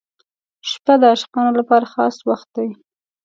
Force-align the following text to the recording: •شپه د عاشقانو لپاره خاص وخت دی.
•شپه 0.69 0.93
د 1.01 1.03
عاشقانو 1.11 1.51
لپاره 1.59 1.85
خاص 1.93 2.15
وخت 2.29 2.49
دی. 2.55 2.69